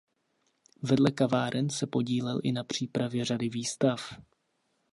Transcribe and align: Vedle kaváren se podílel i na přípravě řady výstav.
Vedle 0.83 1.11
kaváren 1.11 1.69
se 1.69 1.87
podílel 1.87 2.39
i 2.43 2.51
na 2.51 2.63
přípravě 2.63 3.25
řady 3.25 3.49
výstav. 3.49 4.01